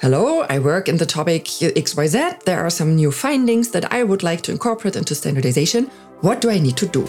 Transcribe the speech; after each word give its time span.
Hello, 0.00 0.40
I 0.48 0.58
work 0.58 0.88
in 0.88 0.96
the 0.96 1.06
topic 1.06 1.44
XYZ. 1.44 2.42
There 2.42 2.58
are 2.58 2.68
some 2.68 2.96
new 2.96 3.12
findings 3.12 3.70
that 3.70 3.92
I 3.92 4.02
would 4.02 4.24
like 4.24 4.42
to 4.42 4.50
incorporate 4.50 4.96
into 4.96 5.14
standardization. 5.14 5.88
What 6.20 6.40
do 6.40 6.50
I 6.50 6.58
need 6.58 6.76
to 6.78 6.86
do? 6.86 7.08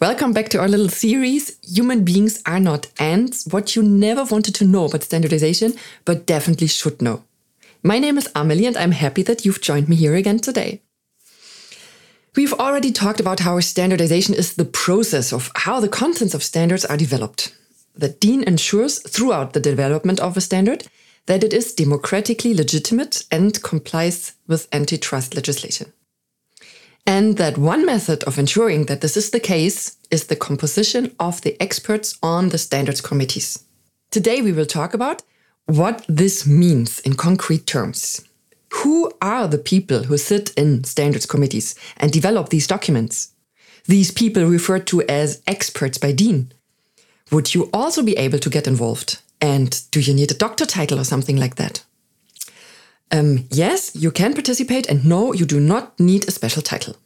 Welcome 0.00 0.32
back 0.32 0.48
to 0.50 0.60
our 0.60 0.68
little 0.68 0.88
series. 0.88 1.58
Human 1.74 2.04
beings 2.04 2.40
are 2.46 2.60
not 2.60 2.86
ants. 3.00 3.48
What 3.50 3.74
you 3.74 3.82
never 3.82 4.22
wanted 4.22 4.54
to 4.54 4.64
know 4.64 4.84
about 4.84 5.02
standardization, 5.02 5.74
but 6.04 6.24
definitely 6.24 6.68
should 6.68 7.02
know. 7.02 7.24
My 7.82 7.98
name 7.98 8.16
is 8.16 8.28
Amelie, 8.32 8.66
and 8.66 8.76
I'm 8.76 8.92
happy 8.92 9.24
that 9.24 9.44
you've 9.44 9.60
joined 9.60 9.88
me 9.88 9.96
here 9.96 10.14
again 10.14 10.38
today. 10.38 10.82
We've 12.36 12.52
already 12.52 12.92
talked 12.92 13.18
about 13.18 13.40
how 13.40 13.58
standardization 13.58 14.36
is 14.36 14.54
the 14.54 14.64
process 14.64 15.32
of 15.32 15.50
how 15.56 15.80
the 15.80 15.88
contents 15.88 16.32
of 16.32 16.44
standards 16.44 16.84
are 16.84 16.96
developed. 16.96 17.52
The 17.96 18.10
DIN 18.10 18.44
ensures 18.44 19.00
throughout 19.00 19.52
the 19.52 19.58
development 19.58 20.20
of 20.20 20.36
a 20.36 20.40
standard 20.40 20.86
that 21.26 21.42
it 21.42 21.52
is 21.52 21.74
democratically 21.74 22.54
legitimate 22.54 23.24
and 23.32 23.60
complies 23.64 24.34
with 24.46 24.68
antitrust 24.72 25.34
legislation. 25.34 25.92
And 27.08 27.38
that 27.38 27.56
one 27.56 27.86
method 27.86 28.22
of 28.24 28.38
ensuring 28.38 28.84
that 28.84 29.00
this 29.00 29.16
is 29.16 29.30
the 29.30 29.40
case 29.40 29.96
is 30.10 30.26
the 30.26 30.36
composition 30.36 31.16
of 31.18 31.40
the 31.40 31.56
experts 31.58 32.18
on 32.22 32.50
the 32.50 32.58
standards 32.58 33.00
committees. 33.00 33.64
Today 34.10 34.42
we 34.42 34.52
will 34.52 34.66
talk 34.66 34.92
about 34.92 35.22
what 35.64 36.04
this 36.06 36.46
means 36.46 36.98
in 37.00 37.14
concrete 37.14 37.66
terms. 37.66 38.20
Who 38.82 39.10
are 39.22 39.48
the 39.48 39.56
people 39.56 40.02
who 40.02 40.18
sit 40.18 40.52
in 40.54 40.84
standards 40.84 41.24
committees 41.24 41.74
and 41.96 42.12
develop 42.12 42.50
these 42.50 42.66
documents? 42.66 43.32
These 43.86 44.10
people 44.10 44.44
referred 44.44 44.86
to 44.88 45.00
as 45.08 45.40
experts 45.46 45.96
by 45.96 46.12
DIN. 46.12 46.52
Would 47.32 47.54
you 47.54 47.70
also 47.72 48.02
be 48.02 48.18
able 48.18 48.38
to 48.38 48.50
get 48.50 48.66
involved? 48.66 49.22
And 49.40 49.80
do 49.92 50.00
you 50.00 50.12
need 50.12 50.30
a 50.30 50.34
doctor 50.34 50.66
title 50.66 51.00
or 51.00 51.04
something 51.04 51.38
like 51.38 51.54
that? 51.54 51.86
Um, 53.10 53.46
yes, 53.50 53.94
you 53.96 54.10
can 54.10 54.34
participate, 54.34 54.86
and 54.88 55.04
no, 55.04 55.32
you 55.32 55.46
do 55.46 55.60
not 55.60 55.98
need 55.98 56.28
a 56.28 56.30
special 56.30 56.62
title. 56.62 56.96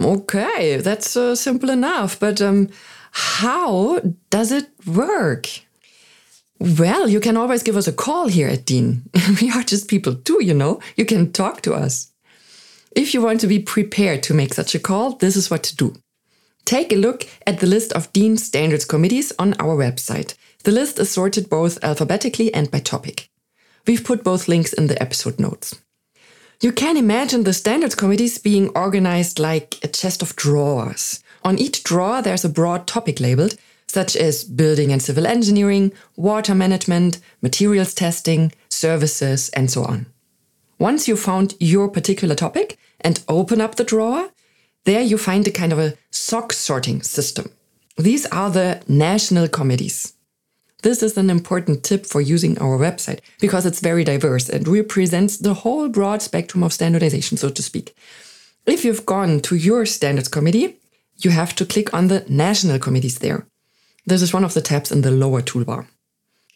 Okay, 0.00 0.76
that's 0.76 1.16
uh, 1.16 1.34
simple 1.34 1.70
enough, 1.70 2.18
but 2.18 2.40
um, 2.40 2.68
how 3.10 4.00
does 4.30 4.52
it 4.52 4.70
work? 4.86 5.48
Well, 6.58 7.08
you 7.08 7.20
can 7.20 7.36
always 7.36 7.62
give 7.62 7.76
us 7.76 7.88
a 7.88 7.92
call 7.92 8.28
here 8.28 8.48
at 8.48 8.64
DIN. 8.64 9.10
we 9.40 9.50
are 9.50 9.64
just 9.64 9.88
people 9.88 10.14
too, 10.14 10.42
you 10.42 10.54
know. 10.54 10.80
You 10.96 11.04
can 11.04 11.32
talk 11.32 11.60
to 11.62 11.74
us. 11.74 12.12
If 12.94 13.14
you 13.14 13.20
want 13.20 13.40
to 13.40 13.46
be 13.46 13.58
prepared 13.58 14.22
to 14.24 14.34
make 14.34 14.54
such 14.54 14.74
a 14.74 14.78
call, 14.78 15.16
this 15.16 15.36
is 15.36 15.50
what 15.50 15.64
to 15.64 15.76
do. 15.76 15.96
Take 16.64 16.92
a 16.92 16.96
look 16.96 17.26
at 17.46 17.58
the 17.58 17.66
list 17.66 17.92
of 17.92 18.12
DIN 18.12 18.36
standards 18.36 18.84
committees 18.84 19.32
on 19.38 19.54
our 19.54 19.76
website. 19.76 20.34
The 20.62 20.70
list 20.70 20.98
is 20.98 21.10
sorted 21.10 21.50
both 21.50 21.82
alphabetically 21.82 22.54
and 22.54 22.70
by 22.70 22.78
topic. 22.78 23.28
We've 23.86 24.04
put 24.04 24.24
both 24.24 24.48
links 24.48 24.72
in 24.72 24.86
the 24.86 25.00
episode 25.02 25.40
notes. 25.40 25.80
You 26.60 26.70
can 26.70 26.96
imagine 26.96 27.42
the 27.42 27.52
standards 27.52 27.96
committees 27.96 28.38
being 28.38 28.68
organized 28.70 29.40
like 29.40 29.78
a 29.82 29.88
chest 29.88 30.22
of 30.22 30.36
drawers. 30.36 31.22
On 31.42 31.58
each 31.58 31.82
drawer, 31.82 32.22
there's 32.22 32.44
a 32.44 32.48
broad 32.48 32.86
topic 32.86 33.18
labeled, 33.18 33.56
such 33.88 34.14
as 34.14 34.44
building 34.44 34.92
and 34.92 35.02
civil 35.02 35.26
engineering, 35.26 35.92
water 36.14 36.54
management, 36.54 37.18
materials 37.40 37.94
testing, 37.94 38.52
services, 38.68 39.48
and 39.50 39.70
so 39.70 39.82
on. 39.82 40.06
Once 40.78 41.08
you 41.08 41.16
found 41.16 41.54
your 41.58 41.88
particular 41.88 42.36
topic 42.36 42.78
and 43.00 43.24
open 43.28 43.60
up 43.60 43.74
the 43.74 43.84
drawer, 43.84 44.30
there 44.84 45.02
you 45.02 45.18
find 45.18 45.46
a 45.48 45.50
kind 45.50 45.72
of 45.72 45.78
a 45.80 45.94
sock 46.10 46.52
sorting 46.52 47.02
system. 47.02 47.50
These 47.96 48.26
are 48.26 48.50
the 48.50 48.82
national 48.86 49.48
committees. 49.48 50.14
This 50.82 51.02
is 51.02 51.16
an 51.16 51.30
important 51.30 51.84
tip 51.84 52.06
for 52.06 52.20
using 52.20 52.58
our 52.58 52.76
website 52.76 53.20
because 53.40 53.64
it's 53.64 53.80
very 53.80 54.02
diverse 54.02 54.48
and 54.48 54.66
represents 54.66 55.36
the 55.36 55.54
whole 55.54 55.88
broad 55.88 56.22
spectrum 56.22 56.64
of 56.64 56.72
standardization, 56.72 57.38
so 57.38 57.50
to 57.50 57.62
speak. 57.62 57.94
If 58.66 58.84
you've 58.84 59.06
gone 59.06 59.40
to 59.40 59.54
your 59.54 59.86
standards 59.86 60.28
committee, 60.28 60.80
you 61.18 61.30
have 61.30 61.54
to 61.56 61.66
click 61.66 61.94
on 61.94 62.08
the 62.08 62.24
national 62.28 62.80
committees 62.80 63.18
there. 63.18 63.46
This 64.06 64.22
is 64.22 64.34
one 64.34 64.44
of 64.44 64.54
the 64.54 64.60
tabs 64.60 64.90
in 64.90 65.02
the 65.02 65.12
lower 65.12 65.40
toolbar. 65.40 65.86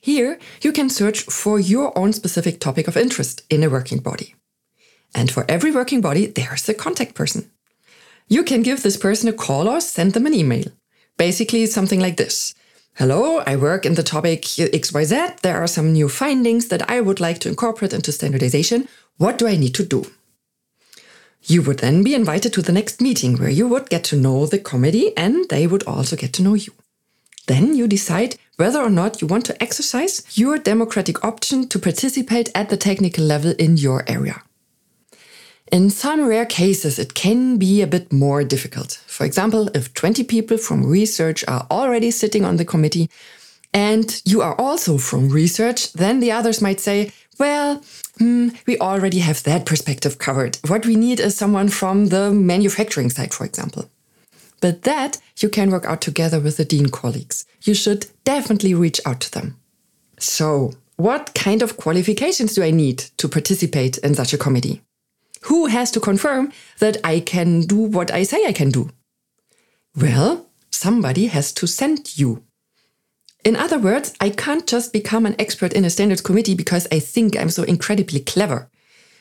Here, 0.00 0.38
you 0.60 0.72
can 0.72 0.90
search 0.90 1.22
for 1.22 1.60
your 1.60 1.96
own 1.96 2.12
specific 2.12 2.58
topic 2.58 2.88
of 2.88 2.96
interest 2.96 3.42
in 3.48 3.62
a 3.62 3.70
working 3.70 3.98
body. 3.98 4.34
And 5.14 5.30
for 5.30 5.44
every 5.48 5.70
working 5.70 6.00
body, 6.00 6.26
there's 6.26 6.68
a 6.68 6.74
contact 6.74 7.14
person. 7.14 7.50
You 8.28 8.42
can 8.42 8.62
give 8.62 8.82
this 8.82 8.96
person 8.96 9.28
a 9.28 9.32
call 9.32 9.68
or 9.68 9.80
send 9.80 10.12
them 10.12 10.26
an 10.26 10.34
email. 10.34 10.64
Basically, 11.16 11.66
something 11.66 12.00
like 12.00 12.16
this. 12.16 12.54
Hello, 12.98 13.42
I 13.46 13.56
work 13.56 13.84
in 13.84 13.92
the 13.92 14.02
topic 14.02 14.44
XYZ. 14.44 15.40
There 15.40 15.62
are 15.62 15.66
some 15.66 15.92
new 15.92 16.08
findings 16.08 16.68
that 16.68 16.90
I 16.90 17.02
would 17.02 17.20
like 17.20 17.38
to 17.40 17.48
incorporate 17.50 17.92
into 17.92 18.10
standardization. 18.10 18.88
What 19.18 19.36
do 19.36 19.46
I 19.46 19.58
need 19.58 19.74
to 19.74 19.84
do? 19.84 20.10
You 21.42 21.60
would 21.60 21.80
then 21.80 22.02
be 22.02 22.14
invited 22.14 22.54
to 22.54 22.62
the 22.62 22.72
next 22.72 23.02
meeting 23.02 23.36
where 23.36 23.50
you 23.50 23.68
would 23.68 23.90
get 23.90 24.02
to 24.04 24.16
know 24.16 24.46
the 24.46 24.58
committee 24.58 25.14
and 25.14 25.46
they 25.50 25.66
would 25.66 25.82
also 25.82 26.16
get 26.16 26.32
to 26.32 26.42
know 26.42 26.54
you. 26.54 26.72
Then 27.46 27.74
you 27.74 27.86
decide 27.86 28.36
whether 28.56 28.80
or 28.80 28.88
not 28.88 29.20
you 29.20 29.26
want 29.26 29.44
to 29.44 29.62
exercise 29.62 30.22
your 30.32 30.56
democratic 30.56 31.22
option 31.22 31.68
to 31.68 31.78
participate 31.78 32.48
at 32.54 32.70
the 32.70 32.78
technical 32.78 33.24
level 33.24 33.52
in 33.58 33.76
your 33.76 34.04
area. 34.08 34.42
In 35.72 35.90
some 35.90 36.26
rare 36.26 36.46
cases, 36.46 36.98
it 36.98 37.14
can 37.14 37.56
be 37.56 37.82
a 37.82 37.86
bit 37.86 38.12
more 38.12 38.44
difficult. 38.44 39.02
For 39.06 39.24
example, 39.24 39.68
if 39.74 39.92
20 39.94 40.22
people 40.24 40.58
from 40.58 40.86
research 40.86 41.44
are 41.48 41.66
already 41.70 42.10
sitting 42.10 42.44
on 42.44 42.56
the 42.56 42.64
committee 42.64 43.10
and 43.74 44.22
you 44.24 44.42
are 44.42 44.54
also 44.60 44.96
from 44.96 45.28
research, 45.28 45.92
then 45.92 46.20
the 46.20 46.30
others 46.30 46.62
might 46.62 46.80
say, 46.80 47.12
well, 47.38 47.82
hmm, 48.18 48.50
we 48.66 48.78
already 48.78 49.18
have 49.18 49.42
that 49.42 49.66
perspective 49.66 50.18
covered. 50.18 50.58
What 50.68 50.86
we 50.86 50.96
need 50.96 51.20
is 51.20 51.36
someone 51.36 51.68
from 51.68 52.06
the 52.06 52.30
manufacturing 52.30 53.10
side, 53.10 53.34
for 53.34 53.44
example. 53.44 53.90
But 54.60 54.82
that 54.82 55.18
you 55.38 55.48
can 55.48 55.70
work 55.70 55.84
out 55.84 56.00
together 56.00 56.40
with 56.40 56.56
the 56.56 56.64
DIN 56.64 56.88
colleagues. 56.88 57.44
You 57.62 57.74
should 57.74 58.06
definitely 58.24 58.72
reach 58.72 59.00
out 59.04 59.20
to 59.20 59.32
them. 59.32 59.56
So, 60.18 60.72
what 60.96 61.34
kind 61.34 61.60
of 61.60 61.76
qualifications 61.76 62.54
do 62.54 62.62
I 62.62 62.70
need 62.70 62.98
to 63.18 63.28
participate 63.28 63.98
in 63.98 64.14
such 64.14 64.32
a 64.32 64.38
committee? 64.38 64.80
Who 65.42 65.66
has 65.66 65.90
to 65.92 66.00
confirm 66.00 66.52
that 66.78 66.96
I 67.04 67.20
can 67.20 67.60
do 67.62 67.76
what 67.76 68.10
I 68.10 68.24
say 68.24 68.44
I 68.46 68.52
can 68.52 68.70
do? 68.70 68.90
Well, 69.94 70.46
somebody 70.70 71.26
has 71.26 71.52
to 71.54 71.66
send 71.66 72.18
you. 72.18 72.42
In 73.44 73.54
other 73.54 73.78
words, 73.78 74.12
I 74.20 74.30
can't 74.30 74.66
just 74.66 74.92
become 74.92 75.24
an 75.24 75.36
expert 75.38 75.72
in 75.72 75.84
a 75.84 75.90
standards 75.90 76.20
committee 76.20 76.54
because 76.54 76.88
I 76.90 76.98
think 76.98 77.36
I'm 77.36 77.50
so 77.50 77.62
incredibly 77.62 78.20
clever. 78.20 78.68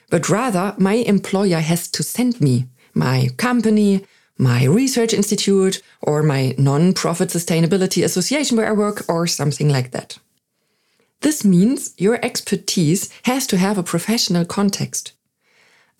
But 0.10 0.30
rather, 0.30 0.74
my 0.78 0.94
employer 0.94 1.60
has 1.60 1.88
to 1.90 2.04
send 2.04 2.42
me, 2.42 2.66
my 2.94 3.30
company, 3.38 4.06
my 4.38 4.66
research 4.66 5.14
institute, 5.14 5.82
or 6.02 6.24
my 6.24 6.56
non-profit 6.58 7.30
sustainability 7.30 8.04
association 8.04 8.58
where 8.58 8.68
I 8.68 8.72
work, 8.72 9.04
or 9.08 9.28
something 9.28 9.70
like 9.70 9.92
that. 9.92 10.18
This 11.22 11.46
means 11.46 11.94
your 11.98 12.24
expertise 12.24 13.10
has 13.24 13.48
to 13.48 13.58
have 13.58 13.78
a 13.78 13.84
professional 13.84 14.46
context. 14.46 15.14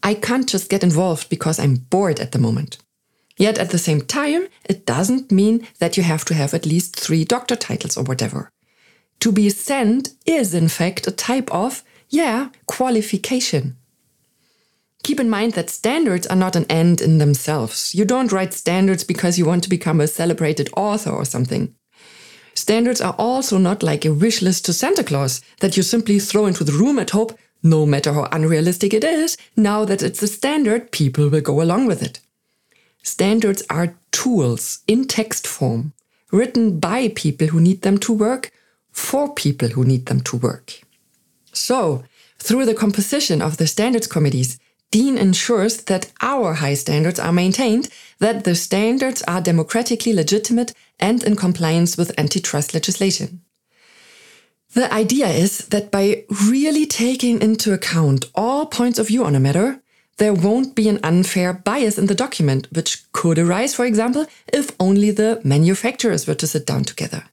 I 0.04 0.14
can't 0.14 0.48
just 0.48 0.70
get 0.70 0.84
involved 0.84 1.30
because 1.30 1.60
I'm 1.60 1.76
bored 1.76 2.20
at 2.20 2.32
the 2.32 2.40
moment. 2.40 2.78
Yet 3.38 3.58
at 3.58 3.72
the 3.72 3.78
same 3.78 4.02
time, 4.02 4.48
it 4.64 4.86
doesn't 4.86 5.32
mean 5.32 5.68
that 5.80 5.98
you 5.98 6.04
have 6.04 6.24
to 6.26 6.34
have 6.34 6.54
at 6.54 6.66
least 6.66 6.96
three 6.96 7.26
doctor 7.26 7.56
titles 7.56 7.98
or 7.98 8.04
whatever. 8.04 8.50
To 9.22 9.32
be 9.32 9.50
sent 9.50 10.10
is 10.26 10.54
in 10.54 10.68
fact 10.68 11.08
a 11.08 11.12
type 11.12 11.52
of, 11.52 11.84
yeah, 12.10 12.50
qualification. 12.68 13.78
Keep 15.04 15.20
in 15.20 15.30
mind 15.30 15.54
that 15.54 15.70
standards 15.70 16.26
are 16.28 16.36
not 16.36 16.56
an 16.56 16.66
end 16.70 17.02
in 17.02 17.20
themselves. 17.20 17.94
You 17.94 18.06
don't 18.06 18.32
write 18.32 18.54
standards 18.54 19.04
because 19.04 19.38
you 19.38 19.46
want 19.46 19.64
to 19.64 19.70
become 19.70 20.02
a 20.02 20.08
celebrated 20.08 20.70
author 20.76 21.12
or 21.12 21.26
something. 21.26 21.76
Standards 22.56 23.02
are 23.02 23.16
also 23.20 23.58
not 23.58 23.84
like 23.84 24.06
a 24.06 24.14
wish 24.14 24.42
list 24.42 24.66
to 24.66 24.74
Santa 24.74 25.04
Claus 25.04 25.42
that 25.60 25.76
you 25.76 25.84
simply 25.84 26.20
throw 26.20 26.46
into 26.46 26.64
the 26.64 26.72
room 26.72 26.98
and 26.98 27.10
hope 27.10 27.38
no 27.66 27.86
matter 27.86 28.14
how 28.14 28.30
unrealistic 28.32 28.94
it 28.94 29.04
is, 29.04 29.38
now 29.58 29.84
that 29.86 30.04
it's 30.04 30.22
a 30.22 30.28
standard, 30.28 30.92
people 30.92 31.28
will 31.30 31.42
go 31.42 31.62
along 31.62 31.88
with 31.88 32.04
it. 32.04 32.20
Standards 33.02 33.64
are 33.70 33.96
tools 34.12 34.80
in 34.88 35.06
text 35.06 35.48
form, 35.48 35.94
written 36.32 36.80
by 36.80 37.10
people 37.10 37.48
who 37.48 37.60
need 37.60 37.82
them 37.82 37.98
to 37.98 38.14
work, 38.14 38.52
for 38.92 39.34
people 39.34 39.70
who 39.70 39.84
need 39.84 40.06
them 40.06 40.22
to 40.22 40.38
work. 40.38 40.82
So, 41.54 42.04
through 42.38 42.66
the 42.66 42.76
composition 42.76 43.42
of 43.42 43.58
the 43.58 43.68
standards 43.68 44.08
committees, 44.08 44.60
DIN 44.92 45.18
ensures 45.18 45.84
that 45.86 46.12
our 46.22 46.54
high 46.54 46.76
standards 46.76 47.20
are 47.20 47.34
maintained, 47.34 47.90
that 48.20 48.44
the 48.44 48.56
standards 48.56 49.24
are 49.24 49.42
democratically 49.42 50.14
legitimate 50.14 50.72
and 51.00 51.24
in 51.24 51.36
compliance 51.36 51.98
with 51.98 52.18
antitrust 52.20 52.74
legislation. 52.74 53.42
The 54.76 54.94
idea 54.94 55.28
is 55.28 55.60
that 55.70 55.90
by 55.90 56.26
really 56.50 56.86
taking 56.86 57.42
into 57.42 57.72
account 57.72 58.26
all 58.36 58.66
points 58.66 59.00
of 59.00 59.08
view 59.08 59.24
on 59.24 59.34
a 59.34 59.40
matter, 59.40 59.82
there 60.18 60.34
won't 60.34 60.76
be 60.76 60.90
an 60.90 61.00
unfair 61.02 61.54
bias 61.54 61.98
in 61.98 62.08
the 62.08 62.14
document, 62.16 62.68
which 62.74 63.10
could 63.14 63.40
arise, 63.40 63.74
for 63.74 63.86
example, 63.86 64.26
if 64.52 64.76
only 64.78 65.12
the 65.12 65.40
manufacturers 65.46 66.28
were 66.28 66.36
to 66.36 66.48
sit 66.48 66.66
down 66.66 66.84
together. 66.84 67.24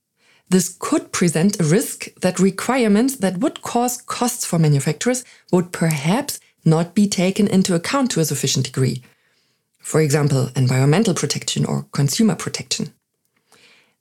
This 0.51 0.77
could 0.79 1.11
present 1.11 1.59
a 1.59 1.65
risk 1.65 2.15
that 2.21 2.39
requirements 2.39 3.17
that 3.17 3.39
would 3.39 3.63
cause 3.63 4.01
costs 4.03 4.45
for 4.45 4.61
manufacturers 4.61 5.25
would 5.51 5.73
perhaps 5.73 6.39
not 6.65 6.95
be 6.95 7.09
taken 7.09 7.49
into 7.49 7.75
account 7.75 8.13
to 8.13 8.21
a 8.21 8.25
sufficient 8.25 8.67
degree. 8.67 9.03
For 9.81 10.01
example, 10.01 10.51
environmental 10.55 11.15
protection 11.15 11.65
or 11.65 11.87
consumer 11.91 12.37
protection. 12.37 12.93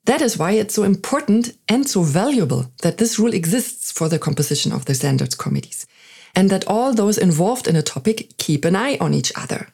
That 0.04 0.20
is 0.20 0.36
why 0.36 0.52
it's 0.52 0.74
so 0.74 0.82
important 0.82 1.56
and 1.68 1.88
so 1.88 2.02
valuable 2.02 2.72
that 2.82 2.98
this 2.98 3.18
rule 3.18 3.34
exists 3.34 3.92
for 3.92 4.08
the 4.08 4.18
composition 4.18 4.72
of 4.72 4.84
the 4.84 4.94
standards 4.94 5.36
committees, 5.36 5.86
and 6.34 6.50
that 6.50 6.66
all 6.66 6.92
those 6.92 7.18
involved 7.18 7.68
in 7.68 7.76
a 7.76 7.82
topic 7.82 8.36
keep 8.38 8.64
an 8.64 8.74
eye 8.74 8.96
on 9.00 9.14
each 9.14 9.32
other. 9.36 9.68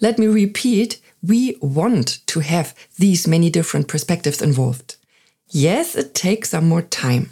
Let 0.00 0.18
me 0.18 0.26
repeat, 0.26 1.00
we 1.22 1.56
want 1.62 2.26
to 2.26 2.40
have 2.40 2.74
these 2.98 3.26
many 3.26 3.48
different 3.48 3.88
perspectives 3.88 4.42
involved. 4.42 4.96
Yes, 5.48 5.96
it 5.96 6.14
takes 6.14 6.50
some 6.50 6.68
more 6.68 6.82
time. 6.82 7.30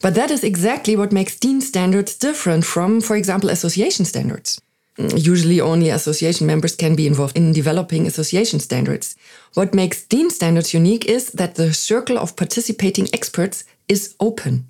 But 0.00 0.14
that 0.14 0.30
is 0.30 0.42
exactly 0.42 0.96
what 0.96 1.12
makes 1.12 1.38
DIN 1.38 1.60
standards 1.60 2.16
different 2.16 2.64
from, 2.64 3.00
for 3.00 3.16
example, 3.16 3.50
association 3.50 4.04
standards. 4.04 4.60
Usually 4.98 5.60
only 5.60 5.90
association 5.90 6.46
members 6.46 6.74
can 6.74 6.96
be 6.96 7.06
involved 7.06 7.36
in 7.36 7.52
developing 7.52 8.06
association 8.06 8.58
standards. 8.58 9.14
What 9.54 9.72
makes 9.72 10.04
DIN 10.04 10.30
standards 10.30 10.74
unique 10.74 11.04
is 11.04 11.30
that 11.32 11.54
the 11.54 11.72
circle 11.72 12.18
of 12.18 12.34
participating 12.34 13.08
experts 13.12 13.62
is 13.86 14.16
open. 14.18 14.66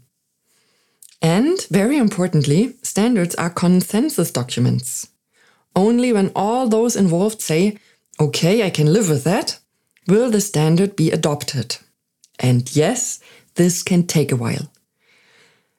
And 1.22 1.66
very 1.70 1.96
importantly, 1.96 2.74
standards 2.82 3.34
are 3.36 3.48
consensus 3.48 4.30
documents. 4.30 5.08
Only 5.74 6.12
when 6.12 6.30
all 6.36 6.68
those 6.68 6.94
involved 6.94 7.40
say, 7.40 7.78
okay, 8.20 8.66
I 8.66 8.70
can 8.70 8.92
live 8.92 9.08
with 9.08 9.24
that, 9.24 9.58
will 10.06 10.30
the 10.30 10.42
standard 10.42 10.94
be 10.94 11.10
adopted. 11.10 11.78
And 12.38 12.74
yes, 12.76 13.20
this 13.54 13.82
can 13.82 14.06
take 14.06 14.30
a 14.30 14.36
while. 14.36 14.70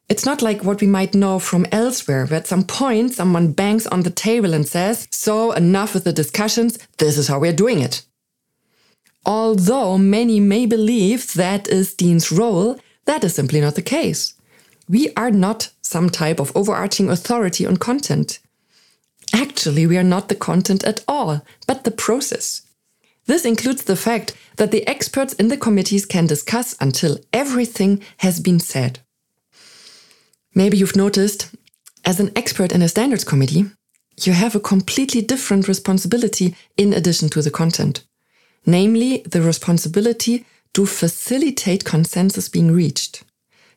It's 0.10 0.26
not 0.26 0.42
like 0.42 0.64
what 0.64 0.82
we 0.82 0.88
might 0.88 1.14
know 1.14 1.38
from 1.38 1.68
elsewhere, 1.72 2.26
where 2.26 2.40
at 2.40 2.48
some 2.48 2.64
point 2.64 3.14
someone 3.14 3.52
bangs 3.52 3.86
on 3.88 4.02
the 4.02 4.10
table 4.10 4.56
and 4.56 4.68
says, 4.68 5.08
So, 5.12 5.52
enough 5.52 5.94
with 5.94 6.04
the 6.04 6.12
discussions, 6.14 6.80
this 6.98 7.16
is 7.16 7.28
how 7.28 7.40
we're 7.40 7.54
doing 7.54 7.80
it. 7.80 8.02
Although 9.24 10.00
many 10.00 10.40
may 10.40 10.66
believe 10.66 11.34
that 11.34 11.68
is 11.68 11.94
DIN's 11.94 12.32
role, 12.32 12.80
that 13.06 13.24
is 13.24 13.36
simply 13.36 13.62
not 13.62 13.76
the 13.76 13.84
case. 13.84 14.34
We 14.88 15.14
are 15.16 15.30
not 15.30 15.70
some 15.84 16.10
type 16.10 16.40
of 16.40 16.52
overarching 16.56 17.10
authority 17.10 17.68
on 17.68 17.78
content. 17.78 18.40
Actually, 19.32 19.86
we 19.86 19.98
are 19.98 20.04
not 20.04 20.28
the 20.28 20.36
content 20.36 20.84
at 20.84 21.04
all, 21.08 21.46
but 21.68 21.84
the 21.84 21.92
process. 21.92 22.64
This 23.28 23.46
includes 23.46 23.84
the 23.84 23.96
fact 23.96 24.36
that 24.56 24.72
the 24.72 24.88
experts 24.88 25.34
in 25.34 25.50
the 25.50 25.58
committees 25.58 26.08
can 26.08 26.26
discuss 26.26 26.76
until 26.82 27.20
everything 27.32 28.02
has 28.18 28.40
been 28.40 28.60
said. 28.60 29.02
Maybe 30.56 30.78
you've 30.78 30.96
noticed, 30.96 31.50
as 32.06 32.20
an 32.20 32.32
expert 32.36 32.72
in 32.72 32.82
a 32.82 32.90
standards 32.90 33.24
committee, 33.24 33.66
you 34.18 34.34
have 34.34 34.56
a 34.56 34.60
completely 34.60 35.22
different 35.22 35.68
responsibility 35.68 36.56
in 36.76 36.94
addition 36.94 37.30
to 37.30 37.42
the 37.42 37.52
content. 37.52 38.04
Namely, 38.66 39.24
the 39.30 39.42
responsibility 39.42 40.46
to 40.74 40.86
facilitate 40.86 41.86
consensus 41.86 42.50
being 42.50 42.72
reached. 42.72 43.24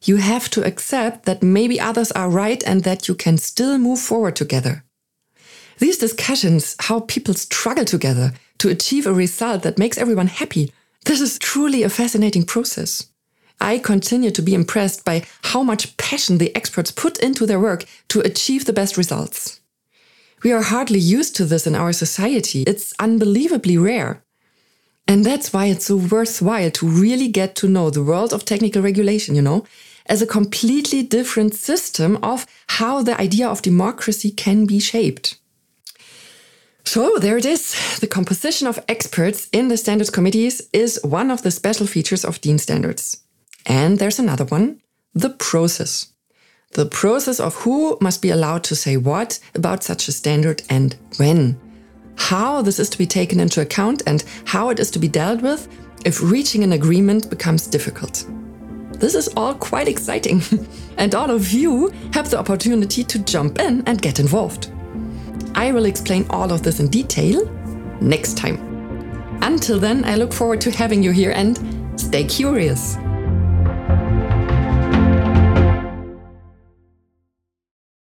You 0.02 0.16
have 0.16 0.50
to 0.50 0.64
accept 0.64 1.26
that 1.26 1.42
maybe 1.42 1.80
others 1.80 2.10
are 2.12 2.28
right 2.28 2.62
and 2.64 2.82
that 2.82 3.06
you 3.06 3.14
can 3.14 3.38
still 3.38 3.78
move 3.78 4.00
forward 4.00 4.34
together. 4.34 4.84
These 5.78 5.98
discussions, 5.98 6.76
how 6.80 7.00
people 7.00 7.34
struggle 7.34 7.84
together 7.84 8.32
to 8.58 8.68
achieve 8.68 9.06
a 9.06 9.12
result 9.12 9.62
that 9.62 9.78
makes 9.78 9.98
everyone 9.98 10.26
happy, 10.26 10.72
this 11.04 11.20
is 11.20 11.38
truly 11.38 11.82
a 11.82 11.88
fascinating 11.88 12.44
process. 12.44 13.08
I 13.60 13.78
continue 13.78 14.30
to 14.32 14.42
be 14.42 14.54
impressed 14.54 15.04
by 15.04 15.24
how 15.42 15.62
much 15.62 15.96
passion 15.96 16.38
the 16.38 16.54
experts 16.56 16.90
put 16.90 17.18
into 17.18 17.46
their 17.46 17.60
work 17.60 17.84
to 18.08 18.20
achieve 18.20 18.64
the 18.64 18.72
best 18.72 18.96
results. 18.96 19.60
We 20.42 20.52
are 20.52 20.62
hardly 20.62 20.98
used 20.98 21.36
to 21.36 21.44
this 21.44 21.66
in 21.66 21.74
our 21.74 21.92
society. 21.92 22.64
It's 22.66 22.92
unbelievably 22.98 23.78
rare. 23.78 24.22
And 25.06 25.24
that's 25.24 25.52
why 25.52 25.66
it's 25.66 25.86
so 25.86 25.96
worthwhile 25.96 26.70
to 26.72 26.86
really 26.86 27.28
get 27.28 27.54
to 27.56 27.68
know 27.68 27.90
the 27.90 28.02
world 28.02 28.32
of 28.32 28.44
technical 28.44 28.82
regulation, 28.82 29.34
you 29.34 29.42
know, 29.42 29.64
as 30.06 30.22
a 30.22 30.26
completely 30.26 31.02
different 31.02 31.54
system 31.54 32.18
of 32.22 32.46
how 32.68 33.02
the 33.02 33.20
idea 33.20 33.48
of 33.48 33.62
democracy 33.62 34.30
can 34.30 34.66
be 34.66 34.80
shaped. 34.80 35.38
So 36.84 37.18
there 37.18 37.38
it 37.38 37.44
is. 37.44 37.98
The 38.00 38.08
composition 38.08 38.66
of 38.66 38.82
experts 38.88 39.48
in 39.52 39.68
the 39.68 39.76
standards 39.76 40.10
committees 40.10 40.62
is 40.72 41.00
one 41.04 41.30
of 41.30 41.42
the 41.42 41.50
special 41.50 41.86
features 41.86 42.24
of 42.24 42.40
DIN 42.40 42.58
standards. 42.58 43.21
And 43.66 43.98
there's 43.98 44.18
another 44.18 44.44
one 44.44 44.80
the 45.14 45.30
process. 45.30 46.12
The 46.72 46.86
process 46.86 47.38
of 47.38 47.54
who 47.56 47.98
must 48.00 48.22
be 48.22 48.30
allowed 48.30 48.64
to 48.64 48.76
say 48.76 48.96
what 48.96 49.38
about 49.54 49.84
such 49.84 50.08
a 50.08 50.12
standard 50.12 50.62
and 50.70 50.96
when. 51.18 51.60
How 52.16 52.62
this 52.62 52.78
is 52.78 52.88
to 52.90 52.98
be 52.98 53.06
taken 53.06 53.40
into 53.40 53.60
account 53.60 54.02
and 54.06 54.24
how 54.46 54.70
it 54.70 54.78
is 54.78 54.90
to 54.92 54.98
be 54.98 55.08
dealt 55.08 55.42
with 55.42 55.68
if 56.06 56.22
reaching 56.22 56.64
an 56.64 56.72
agreement 56.72 57.28
becomes 57.28 57.66
difficult. 57.66 58.26
This 58.98 59.14
is 59.14 59.28
all 59.36 59.54
quite 59.54 59.88
exciting, 59.88 60.42
and 60.96 61.14
all 61.14 61.30
of 61.30 61.50
you 61.50 61.92
have 62.14 62.30
the 62.30 62.38
opportunity 62.38 63.04
to 63.04 63.18
jump 63.18 63.58
in 63.58 63.82
and 63.86 64.00
get 64.00 64.20
involved. 64.20 64.70
I 65.54 65.72
will 65.72 65.86
explain 65.86 66.24
all 66.30 66.52
of 66.52 66.62
this 66.62 66.80
in 66.80 66.88
detail 66.88 67.44
next 68.00 68.38
time. 68.38 68.72
Until 69.42 69.78
then, 69.78 70.04
I 70.04 70.14
look 70.14 70.32
forward 70.32 70.60
to 70.62 70.70
having 70.70 71.02
you 71.02 71.10
here 71.10 71.32
and 71.32 71.58
stay 72.00 72.24
curious. 72.24 72.96